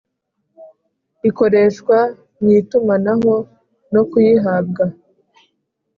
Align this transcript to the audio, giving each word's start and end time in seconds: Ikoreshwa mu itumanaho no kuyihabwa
Ikoreshwa 1.29 1.97
mu 2.41 2.49
itumanaho 2.59 3.35
no 3.93 4.01
kuyihabwa 4.09 4.83